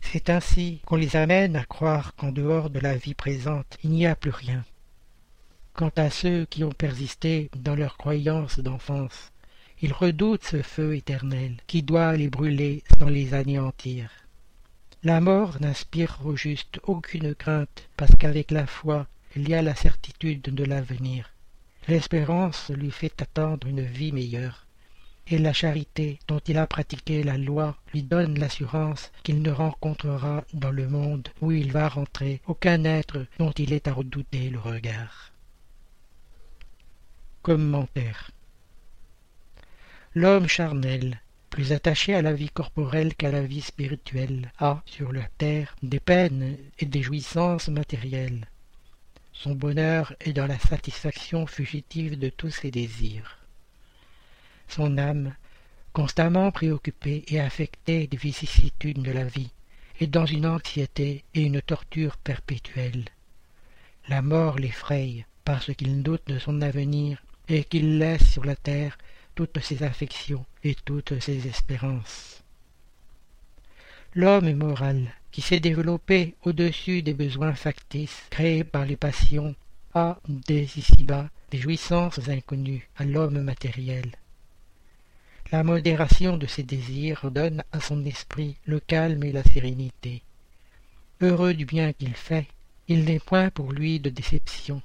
[0.00, 4.06] C'est ainsi qu'on les amène à croire qu'en dehors de la vie présente, il n'y
[4.06, 4.64] a plus rien.
[5.74, 9.32] Quant à ceux qui ont persisté dans leurs croyances d'enfance,
[9.80, 14.10] ils redoutent ce feu éternel qui doit les brûler sans les anéantir.
[15.04, 19.76] La mort n'inspire au juste aucune crainte, parce qu'avec la foi, il y a la
[19.76, 21.32] certitude de l'avenir.
[21.86, 24.66] L'espérance lui fait attendre une vie meilleure,
[25.28, 30.44] et la charité dont il a pratiqué la loi lui donne l'assurance qu'il ne rencontrera
[30.52, 34.58] dans le monde où il va rentrer aucun être dont il est à redouter le
[34.58, 35.32] regard.
[40.14, 45.28] L'homme charnel, plus attaché à la vie corporelle qu'à la vie spirituelle, a, sur la
[45.36, 48.46] terre, des peines et des jouissances matérielles.
[49.32, 53.38] Son bonheur est dans la satisfaction fugitive de tous ses désirs.
[54.66, 55.34] Son âme,
[55.92, 59.50] constamment préoccupée et affectée des vicissitudes de la vie,
[60.00, 63.04] est dans une anxiété et une torture perpétuelle.
[64.08, 68.96] La mort l'effraye parce qu'il doute de son avenir et qu'il laisse sur la terre
[69.38, 72.42] toutes ses affections et toutes ses espérances.
[74.16, 79.54] L'homme moral, qui s'est développé au-dessus des besoins factices créés par les passions,
[79.94, 84.10] a, dès ici-bas, des jouissances inconnues à l'homme matériel.
[85.52, 90.24] La modération de ses désirs donne à son esprit le calme et la sérénité.
[91.20, 92.48] Heureux du bien qu'il fait,
[92.88, 94.82] il n'est point pour lui de déception,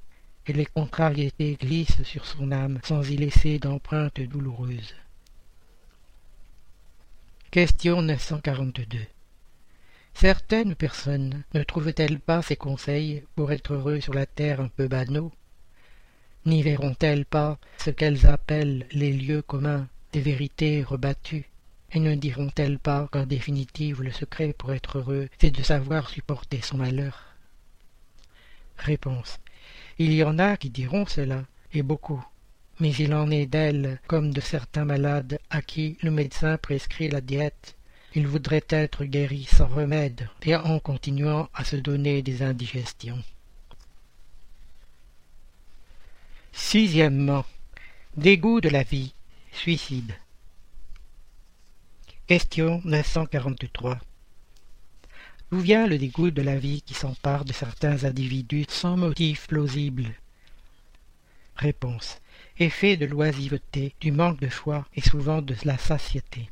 [0.47, 4.95] et les contrariétés glissent sur son âme sans y laisser d'empreintes douloureuses.
[7.51, 8.99] Question 942
[10.13, 14.87] Certaines personnes ne trouvent-elles pas ces conseils pour être heureux sur la terre un peu
[14.87, 15.31] banaux?
[16.45, 21.49] N'y verront-elles pas ce qu'elles appellent les lieux communs des vérités rebattues?
[21.91, 26.61] Et ne diront-elles pas qu'en définitive le secret pour être heureux, c'est de savoir supporter
[26.61, 27.35] son malheur?
[28.77, 29.39] Réponse.
[30.05, 32.21] Il y en a qui diront cela, et beaucoup.
[32.81, 37.21] Mais il en est d'elles comme de certains malades à qui le médecin prescrit la
[37.21, 37.77] diète.
[38.13, 43.23] Ils voudraient être guéris sans remède et en continuant à se donner des indigestions.
[46.51, 47.45] Sixièmement,
[48.17, 49.13] dégoût de la vie,
[49.53, 50.15] suicide.
[52.27, 53.99] Question 943.
[55.53, 60.05] D'où vient le dégoût de la vie qui s'empare de certains individus sans motif plausible?
[61.55, 62.19] Réponse.
[62.57, 66.49] Effet de l'oisiveté, du manque de foi et souvent de la satiété.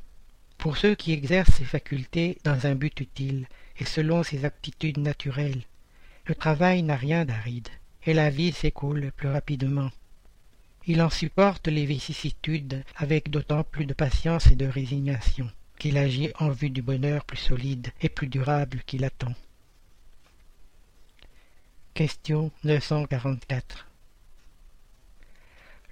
[0.59, 3.47] Pour ceux qui exercent ces facultés dans un but utile
[3.79, 5.63] et selon ses aptitudes naturelles,
[6.27, 7.69] le travail n'a rien d'aride
[8.05, 9.89] et la vie s'écoule plus rapidement.
[10.85, 15.49] Il en supporte les vicissitudes avec d'autant plus de patience et de résignation
[15.81, 19.33] qu'il agit en vue du bonheur plus solide et plus durable qu'il attend.
[21.95, 23.87] Question 944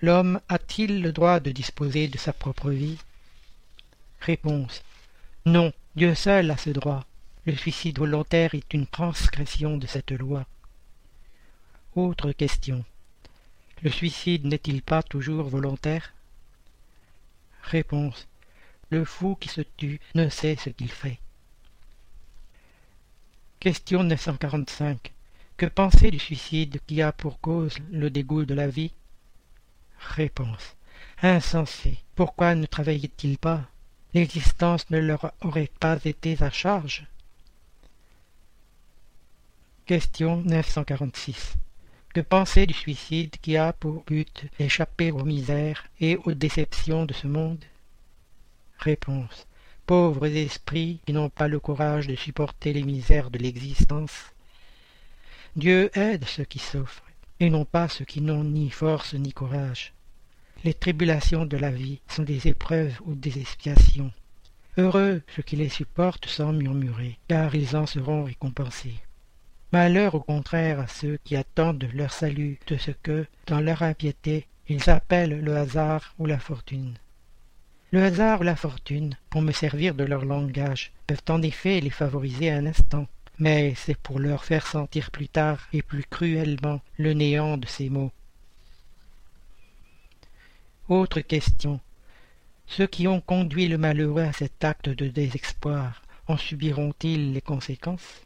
[0.03, 2.99] L'homme a-t-il le droit de disposer de sa propre vie?
[4.19, 4.83] Réponse
[5.47, 7.03] Non, Dieu seul a ce droit.
[7.47, 10.45] Le suicide volontaire est une transgression de cette loi.
[11.95, 12.85] Autre question.
[13.81, 16.13] Le suicide n'est-il pas toujours volontaire?
[17.63, 18.28] Réponse.
[18.91, 21.19] Le fou qui se tue ne sait ce qu'il fait.
[23.59, 25.11] Question 945.
[25.57, 28.93] Que penser du suicide qui a pour cause le dégoût de la vie?
[29.99, 30.75] Réponse.
[31.21, 31.99] Insensé.
[32.15, 33.63] Pourquoi ne travaillait-il pas?
[34.13, 37.05] L'existence ne leur aurait pas été à charge?
[39.85, 41.55] Question 946.
[42.13, 47.13] Que penser du suicide qui a pour but d'échapper aux misères et aux déceptions de
[47.13, 47.63] ce monde?
[48.79, 49.45] Réponse.
[49.85, 54.31] Pauvres esprits qui n'ont pas le courage de supporter les misères de l'existence.
[55.57, 57.03] Dieu aide ceux qui souffrent,
[57.41, 59.93] et non pas ceux qui n'ont ni force ni courage.
[60.63, 64.13] Les tribulations de la vie sont des épreuves ou des expiations.
[64.77, 68.99] Heureux ceux qui les supportent sans murmurer, car ils en seront récompensés.
[69.73, 74.47] Malheur au contraire à ceux qui attendent leur salut de ce que, dans leur impiété,
[74.69, 76.93] ils appellent le hasard ou la fortune.
[77.91, 81.89] Le hasard ou la fortune, pour me servir de leur langage, peuvent en effet les
[81.89, 83.07] favoriser un instant,
[83.39, 87.89] mais c'est pour leur faire sentir plus tard et plus cruellement le néant de ces
[87.89, 88.11] mots.
[90.87, 91.79] Autre question.
[92.67, 98.21] Ceux qui ont conduit le malheureux à cet acte de désespoir en subiront-ils les conséquences?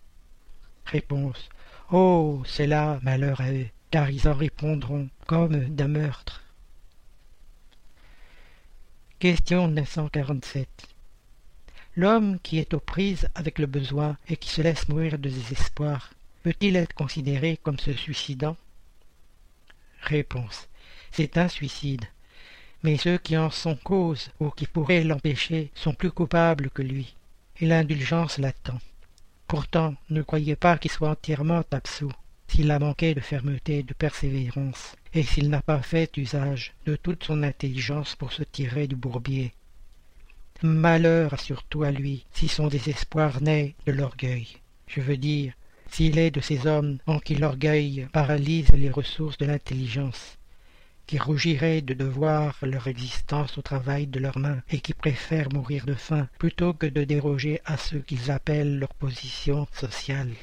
[0.85, 1.47] Réponse.
[1.89, 6.42] Oh, c'est là malheur à eux, car ils en répondront comme d'un meurtre.
[9.23, 10.67] Question 947.
[11.95, 16.09] L'homme qui est aux prises avec le besoin et qui se laisse mourir de désespoir,
[16.43, 18.57] peut-il être considéré comme se suicidant?
[20.01, 20.67] Réponse.
[21.13, 22.03] C'est un suicide.
[22.83, 27.15] Mais ceux qui en sont cause ou qui pourraient l'empêcher sont plus coupables que lui,
[27.61, 28.81] et l'indulgence l'attend.
[29.47, 32.11] Pourtant, ne croyez pas qu'il soit entièrement absous,
[32.49, 36.95] s'il a manqué de fermeté et de persévérance, et s'il n'a pas fait usage de
[36.95, 39.53] toute son intelligence pour se tirer du bourbier.
[40.61, 44.47] Malheur surtout à lui si son désespoir naît de l'orgueil.
[44.87, 45.53] Je veux dire,
[45.89, 50.37] s'il est de ces hommes en qui l'orgueil paralyse les ressources de l'intelligence,
[51.05, 55.85] qui rougiraient de devoir leur existence au travail de leurs mains et qui préfèrent mourir
[55.85, 60.33] de faim plutôt que de déroger à ce qu'ils appellent leur position sociale.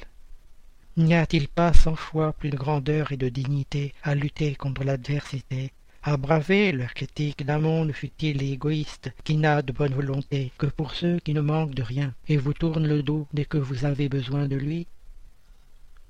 [0.97, 5.71] N'y a-t-il pas cent fois plus de grandeur et de dignité à lutter contre l'adversité,
[6.03, 10.93] à braver leur critique d'un monde fut-il égoïste qui n'a de bonne volonté que pour
[10.93, 14.09] ceux qui ne manquent de rien et vous tournent le dos dès que vous avez
[14.09, 14.85] besoin de lui?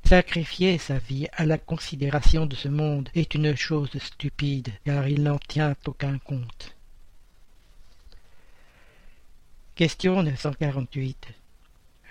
[0.04, 5.22] Sacrifier sa vie à la considération de ce monde est une chose stupide, car il
[5.22, 6.76] n'en tient aucun compte.
[9.76, 11.41] Question 948.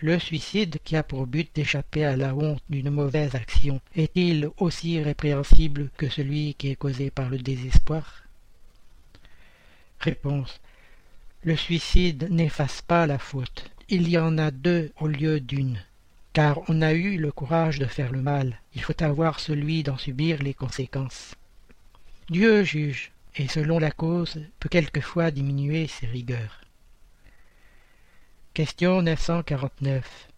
[0.03, 5.03] Le suicide qui a pour but d'échapper à la honte d'une mauvaise action est-il aussi
[5.03, 8.23] répréhensible que celui qui est causé par le désespoir?
[9.99, 10.59] Réponse.
[11.43, 13.71] Le suicide n'efface pas la faute.
[13.91, 15.83] Il y en a deux au lieu d'une.
[16.33, 19.99] car on a eu le courage de faire le mal, il faut avoir celui d'en
[19.99, 21.35] subir les conséquences.
[22.31, 26.61] Dieu juge, et selon la cause peut quelquefois diminuer ses rigueurs.
[28.53, 30.29] Question 949.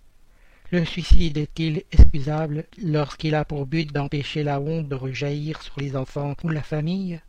[0.70, 5.96] Le suicide est-il excusable lorsqu'il a pour but d'empêcher la honte de rejaillir sur les
[5.96, 7.20] enfants ou la famille?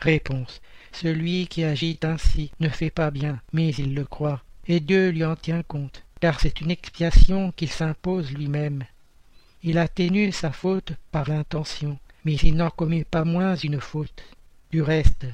[0.00, 0.62] Réponse.
[0.92, 5.26] Celui qui agit ainsi ne fait pas bien, mais il le croit, et Dieu lui
[5.26, 8.84] en tient compte, car c'est une expiation qu'il s'impose lui-même.
[9.62, 14.24] Il atténue sa faute par l'intention, mais il n'en commet pas moins une faute.
[14.70, 15.26] Du reste,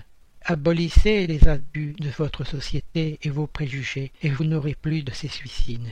[0.45, 5.28] abolissez les abus de votre société et vos préjugés, et vous n'aurez plus de ces
[5.28, 5.91] suicides.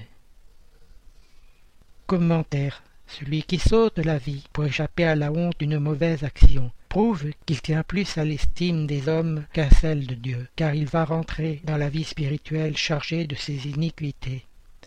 [2.07, 2.83] Commentaire.
[3.07, 7.63] Celui qui saute la vie pour échapper à la honte d'une mauvaise action prouve qu'il
[7.63, 11.79] tient plus à l'estime des hommes qu'à celle de Dieu, car il va rentrer dans
[11.79, 14.45] la vie spirituelle chargé de ses iniquités.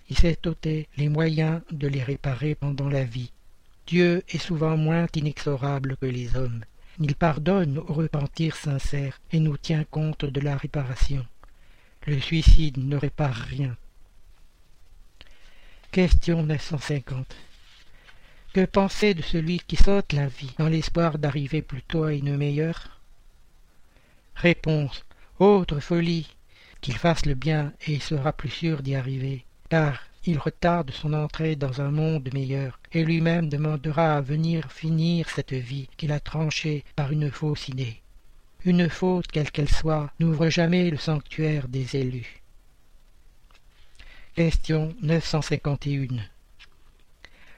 [0.09, 3.31] Il s'est ôté les moyens de les réparer pendant la vie.
[3.87, 6.63] Dieu est souvent moins inexorable que les hommes.
[7.03, 11.25] Il pardonne au repentir sincère et nous tient compte de la réparation.
[12.05, 13.75] Le suicide ne répare rien.
[15.91, 17.35] Question 950.
[18.53, 22.99] Que penser de celui qui saute la vie dans l'espoir d'arriver plutôt à une meilleure?
[24.35, 25.03] Réponse.
[25.39, 26.29] Autre folie.
[26.81, 31.13] Qu'il fasse le bien et il sera plus sûr d'y arriver, car il retarde son
[31.13, 36.19] entrée dans un monde meilleur, et lui-même demandera à venir finir cette vie qu'il a
[36.19, 38.01] tranchée par une fausse idée.
[38.63, 42.41] Une faute, quelle qu'elle soit, n'ouvre jamais le sanctuaire des élus.
[44.35, 46.23] Question 951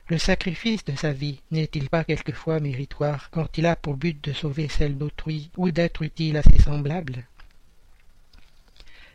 [0.07, 4.31] Le sacrifice de sa vie n'est-il pas quelquefois méritoire quand il a pour but de
[4.31, 7.25] sauver celle d'autrui ou d'être utile à ses semblables?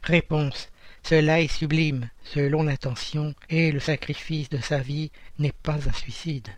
[0.03, 0.68] Réponse
[1.09, 6.49] Cela est sublime, selon l'intention, et le sacrifice de sa vie n'est pas un suicide.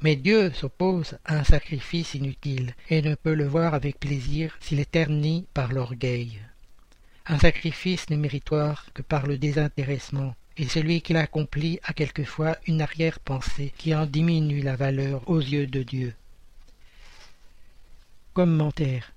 [0.00, 4.78] Mais Dieu s'oppose à un sacrifice inutile, et ne peut le voir avec plaisir s'il
[4.78, 6.40] est terni par l'orgueil.
[7.26, 12.82] Un sacrifice n'est méritoire que par le désintéressement, et celui qui l'accomplit a quelquefois une
[12.82, 16.14] arrière-pensée qui en diminue la valeur aux yeux de Dieu.
[18.34, 19.15] Commentaire.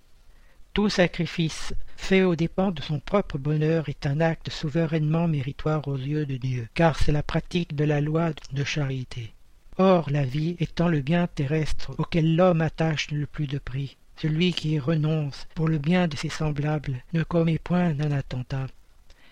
[0.74, 5.98] Tout sacrifice fait aux dépens de son propre bonheur est un acte souverainement méritoire aux
[5.98, 9.34] yeux de Dieu, car c'est la pratique de la loi de charité.
[9.78, 14.54] Or la vie étant le bien terrestre auquel l'homme attache le plus de prix, celui
[14.54, 18.68] qui y renonce pour le bien de ses semblables ne commet point d'un attentat,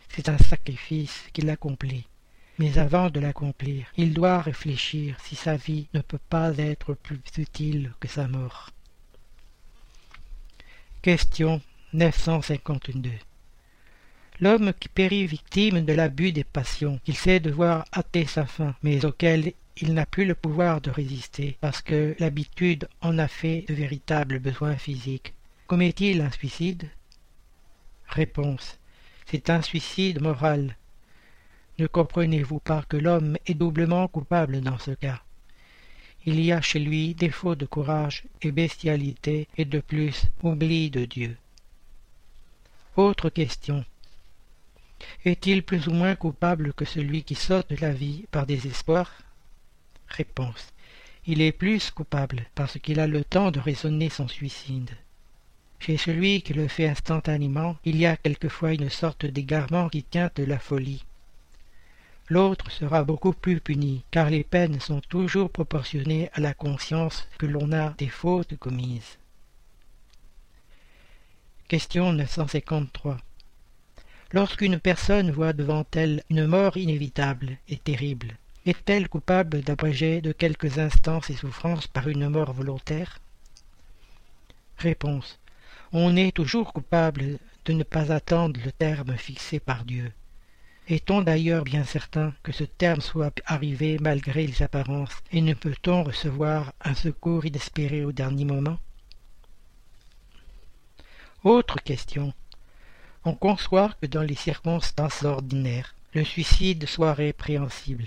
[0.10, 2.08] c'est un sacrifice qu'il accomplit.
[2.60, 7.20] Mais avant de l'accomplir, il doit réfléchir si sa vie ne peut pas être plus
[7.38, 8.72] utile que sa mort.
[11.04, 11.62] Question
[11.94, 13.12] 952
[14.42, 19.06] L'homme qui périt victime de l'abus des passions, qu'il sait devoir hâter sa fin, mais
[19.06, 23.76] auquel il n'a plus le pouvoir de résister, parce que l'habitude en a fait de
[23.76, 25.34] véritables besoins physiques,
[25.68, 26.90] commet-il un suicide?
[28.08, 28.80] Réponse.
[29.28, 30.76] C'est un suicide moral.
[31.78, 35.22] Ne comprenez-vous pas que l'homme est doublement coupable dans ce cas?
[36.30, 41.06] Il y a chez lui défaut de courage et bestialité, et de plus oubli de
[41.06, 41.38] Dieu.
[42.98, 43.86] Autre question.
[45.24, 49.10] Est-il plus ou moins coupable que celui qui saute de la vie par désespoir
[50.10, 50.74] Réponse.
[51.26, 54.92] Il est plus coupable parce qu'il a le temps de raisonner son suicide.
[55.80, 60.30] Chez celui qui le fait instantanément, il y a quelquefois une sorte d'égarement qui tient
[60.36, 61.06] de la folie.
[62.30, 67.46] L'autre sera beaucoup plus puni, car les peines sont toujours proportionnées à la conscience que
[67.46, 69.18] l'on a des fautes commises.
[71.68, 73.18] Question 953
[74.34, 80.80] Lorsqu'une personne voit devant elle une mort inévitable et terrible, est-elle coupable d'abréger de quelques
[80.80, 83.20] instants ses souffrances par une mort volontaire?
[84.78, 85.40] Réponse
[85.94, 90.12] on est toujours coupable de ne pas attendre le terme fixé par Dieu.
[90.90, 96.04] Est-on d'ailleurs bien certain que ce terme soit arrivé malgré les apparences, et ne peut-on
[96.04, 98.80] recevoir un secours inespéré au dernier moment?
[101.44, 102.34] Autre question.
[103.26, 108.06] On conçoit que dans les circonstances ordinaires, le suicide soit répréhensible,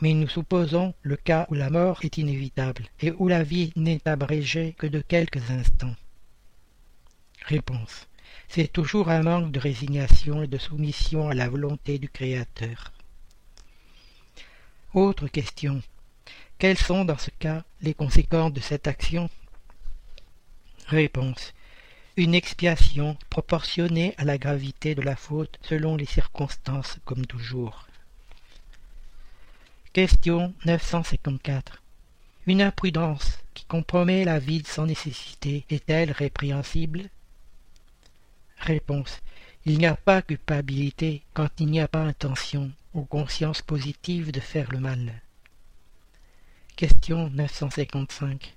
[0.00, 4.08] mais nous supposons le cas où la mort est inévitable et où la vie n'est
[4.08, 5.94] abrégée que de quelques instants.
[7.44, 8.08] Réponse.
[8.48, 12.92] C'est toujours un manque de résignation et de soumission à la volonté du Créateur.
[14.94, 15.82] Autre question.
[16.58, 19.30] Quelles sont dans ce cas les conséquences de cette action?
[20.86, 21.54] Réponse.
[22.16, 27.86] Une expiation proportionnée à la gravité de la faute selon les circonstances comme toujours.
[29.94, 31.82] Question 954.
[32.46, 37.08] Une imprudence qui compromet la vie sans nécessité est-elle répréhensible?
[38.62, 39.20] Réponse.
[39.64, 44.38] Il n'y a pas culpabilité quand il n'y a pas intention ou conscience positive de
[44.38, 45.20] faire le mal.
[46.76, 48.54] Question 955.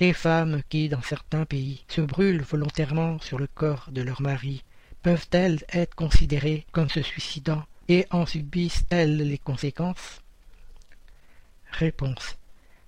[0.00, 4.64] Les femmes qui, dans certains pays, se brûlent volontairement sur le corps de leur mari,
[5.02, 10.22] peuvent-elles être considérées comme se suicidant et en subissent-elles les conséquences?
[11.70, 12.38] Réponse.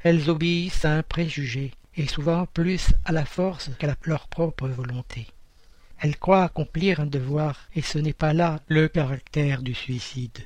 [0.01, 5.27] Elles obéissent à un préjugé, et souvent plus à la force qu'à leur propre volonté.
[6.03, 10.37] Elles croient accomplir un devoir, et ce n'est pas là le caractère du suicide.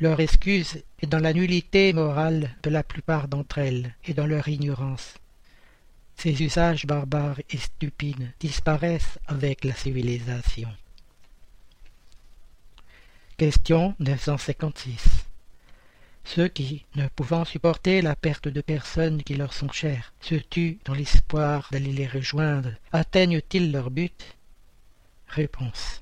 [0.00, 4.48] Leur excuse est dans la nullité morale de la plupart d'entre elles et dans leur
[4.48, 5.16] ignorance.
[6.16, 10.70] Ces usages barbares et stupides disparaissent avec la civilisation.
[13.36, 15.26] Question 956
[16.24, 20.78] Ceux qui, ne pouvant supporter la perte de personnes qui leur sont chères, se tuent
[20.86, 24.35] dans l'espoir d'aller les rejoindre, atteignent-ils leur but?
[25.28, 26.00] Réponse.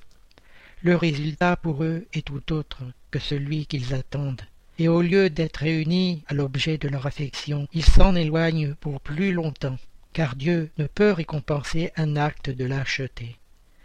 [0.81, 4.43] Le résultat pour eux est tout autre que celui qu'ils attendent,
[4.77, 9.33] et au lieu d'être réunis à l'objet de leur affection, ils s'en éloignent pour plus
[9.33, 9.77] longtemps,
[10.13, 13.37] car Dieu ne peut récompenser un acte de lâcheté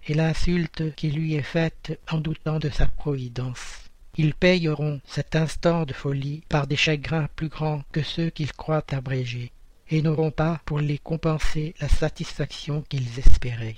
[0.06, 3.84] et l'insulte qui lui est faite en doutant de sa providence.
[4.16, 8.84] Ils payeront cet instant de folie par des chagrins plus grands que ceux qu'ils croient
[8.90, 9.52] abrégés,
[9.88, 13.76] et n'auront pas pour les compenser la satisfaction qu'ils espéraient.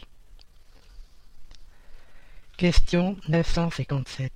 [2.58, 4.30] Question 957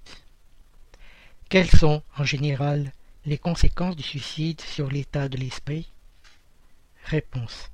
[1.49, 2.93] Quelles sont, en général,
[3.25, 5.93] les conséquences du suicide sur l'état de l'esprit?
[7.05, 7.71] Réponse.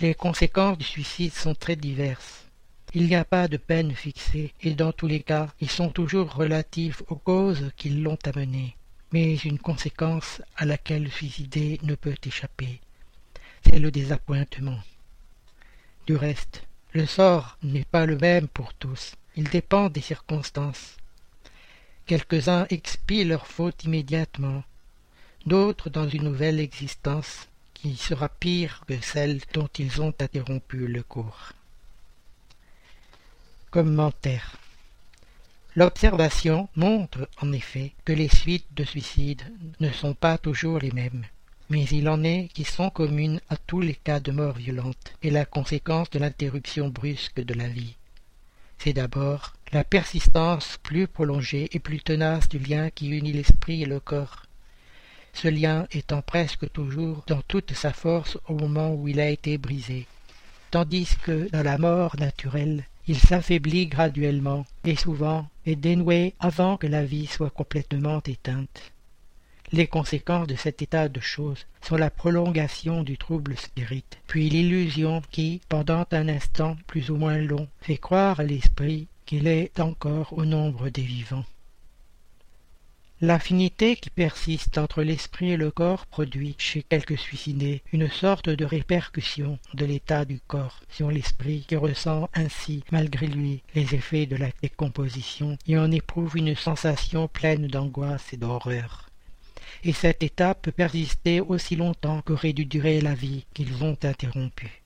[0.00, 2.46] Les conséquences du suicide sont très diverses.
[2.92, 6.34] Il n'y a pas de peine fixée, et dans tous les cas, ils sont toujours
[6.34, 8.76] relatifs aux causes qui l'ont amené.
[9.12, 12.80] Mais une conséquence à laquelle le suicidé ne peut échapper,
[13.64, 14.80] c'est le désappointement.
[16.06, 20.96] Du reste, le sort n'est pas le même pour tous, il dépend des circonstances.
[22.06, 24.62] Quelques-uns expient leur faute immédiatement,
[25.46, 31.02] d'autres dans une nouvelle existence qui sera pire que celle dont ils ont interrompu le
[31.02, 31.52] cours.
[33.70, 34.56] Commentaire.
[35.76, 39.42] L'observation montre en effet que les suites de suicide
[39.80, 41.24] ne sont pas toujours les mêmes,
[41.68, 45.30] mais il en est qui sont communes à tous les cas de mort violente et
[45.30, 47.96] la conséquence de l'interruption brusque de la vie.
[48.84, 53.86] C'est d'abord la persistance plus prolongée et plus tenace du lien qui unit l'esprit et
[53.86, 54.42] le corps,
[55.32, 59.56] ce lien étant presque toujours dans toute sa force au moment où il a été
[59.56, 60.06] brisé,
[60.70, 66.86] tandis que dans la mort naturelle il s'affaiblit graduellement et souvent est dénoué avant que
[66.86, 68.92] la vie soit complètement éteinte.
[69.76, 75.20] Les conséquences de cet état de choses sont la prolongation du trouble spirit, puis l'illusion
[75.32, 80.32] qui, pendant un instant plus ou moins long, fait croire à l'esprit qu'il est encore
[80.38, 81.44] au nombre des vivants.
[83.20, 88.64] L'affinité qui persiste entre l'esprit et le corps produit chez quelques suicidés une sorte de
[88.64, 94.36] répercussion de l'état du corps sur l'esprit qui ressent ainsi malgré lui les effets de
[94.36, 99.10] la décomposition et en éprouve une sensation pleine d'angoisse et d'horreur.
[99.84, 104.82] Et cet état peut persister aussi longtemps qu'aurait dû durer la vie qu'ils ont interrompue.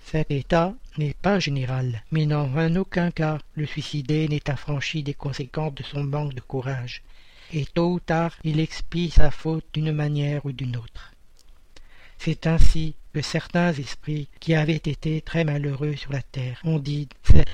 [0.00, 5.14] Cet état n'est pas général, mais dans en aucun cas le suicidé n'est affranchi des
[5.14, 7.02] conséquences de son manque de courage,
[7.52, 11.12] et tôt ou tard il expie sa faute d'une manière ou d'une autre.
[12.18, 17.08] C'est ainsi que certains esprits qui avaient été très malheureux sur la terre ont dit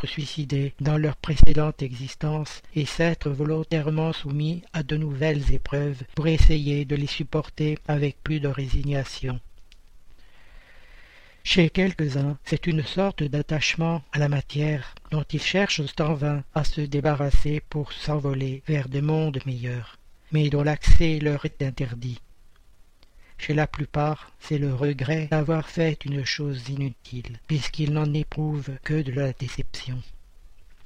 [0.06, 6.84] suicidés dans leur précédente existence et s'être volontairement soumis à de nouvelles épreuves pour essayer
[6.84, 9.40] de les supporter avec plus de résignation.
[11.44, 16.62] Chez quelques-uns, c'est une sorte d'attachement à la matière dont ils cherchent en vain à
[16.62, 19.98] se débarrasser pour s'envoler vers des mondes meilleurs,
[20.30, 22.20] mais dont l'accès leur est interdit.
[23.44, 29.02] Chez la plupart, c'est le regret d'avoir fait une chose inutile, puisqu'ils n'en éprouvent que
[29.02, 30.00] de la déception.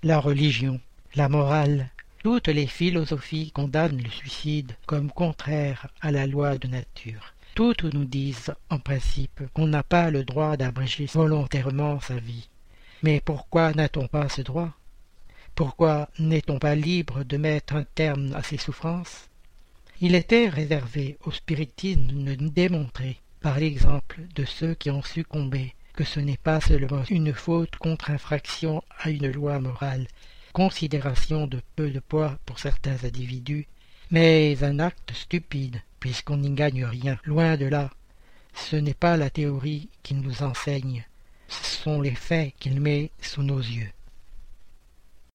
[0.03, 0.81] La religion,
[1.17, 1.91] la morale,
[2.23, 7.35] toutes les philosophies condamnent le suicide comme contraire à la loi de nature.
[7.55, 12.49] Toutes nous disent, en principe, qu'on n'a pas le droit d'abréger volontairement sa vie.
[13.03, 14.73] Mais pourquoi n'a-t-on pas ce droit?
[15.55, 19.26] Pourquoi n'est-on pas libre de mettre un terme à ses souffrances?
[20.03, 26.05] Il était réservé au spiritisme de démontrer, par l'exemple de ceux qui ont succombé, que
[26.05, 30.07] ce n'est pas seulement une faute contre infraction à une loi morale,
[30.53, 33.67] considération de peu de poids pour certains individus,
[34.11, 37.91] mais un acte stupide, puisqu'on n'y gagne rien, loin de là.
[38.53, 41.07] Ce n'est pas la théorie qu'il nous enseigne,
[41.49, 43.91] ce sont les faits qu'il met sous nos yeux.